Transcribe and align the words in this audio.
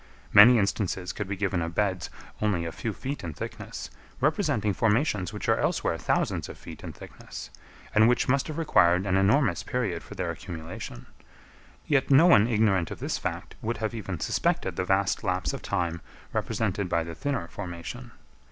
Many 0.33 0.57
instances 0.57 1.13
could 1.13 1.27
be 1.27 1.35
given 1.35 1.61
of 1.61 1.75
beds, 1.75 2.09
only 2.41 2.65
a 2.65 2.71
few 2.71 2.91
feet 2.91 3.23
in 3.23 3.33
thickness, 3.35 3.91
representing 4.19 4.73
formations 4.73 5.31
which 5.31 5.47
are 5.47 5.59
elsewhere 5.59 5.95
thousands 5.99 6.49
of 6.49 6.57
feet 6.57 6.83
in 6.83 6.91
thickness, 6.91 7.51
and 7.93 8.09
which 8.09 8.27
must 8.27 8.47
have 8.47 8.57
required 8.57 9.05
an 9.05 9.15
enormous 9.15 9.61
period 9.61 10.01
for 10.01 10.15
their 10.15 10.31
accumulation; 10.31 11.05
yet 11.85 12.09
no 12.09 12.25
one 12.25 12.47
ignorant 12.47 12.89
of 12.89 12.97
this 12.99 13.19
fact 13.19 13.53
would 13.61 13.77
have 13.77 13.93
even 13.93 14.19
suspected 14.19 14.75
the 14.75 14.85
vast 14.85 15.23
lapse 15.23 15.53
of 15.53 15.61
time 15.61 16.01
represented 16.33 16.89
by 16.89 17.03
the 17.03 17.13
thinner 17.13 17.47
formation. 17.47 18.11